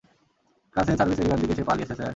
কাছের 0.75 0.95
সার্ভিস 0.99 1.19
এরিয়ার 1.19 1.41
দিকে 1.41 1.53
সে 1.57 1.63
পালিয়েছে 1.69 1.95
স্যার। 1.95 2.09